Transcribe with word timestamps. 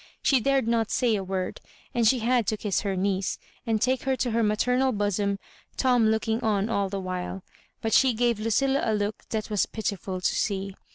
She 0.23 0.39
dared 0.39 0.67
not 0.67 0.89
say 0.89 1.15
a 1.15 1.23
word, 1.23 1.61
and 1.93 2.07
she 2.07 2.17
had 2.21 2.47
to 2.47 2.57
kiss 2.57 2.81
her 2.81 2.95
niece, 2.95 3.37
and 3.67 3.79
take 3.79 4.01
her 4.01 4.15
to 4.15 4.31
her 4.31 4.41
maternal 4.41 4.91
bosom, 4.91 5.37
Tom 5.77 6.07
looking 6.07 6.41
on 6.43 6.69
all 6.69 6.89
the 6.89 6.99
while; 6.99 7.43
but 7.83 7.93
she 7.93 8.15
gave 8.15 8.39
Ludlla 8.39 8.81
a 8.83 8.95
look 8.95 9.21
&at 9.31 9.51
was 9.51 9.67
pitiful 9.67 10.19
to 10.19 10.35
see. 10.35 10.73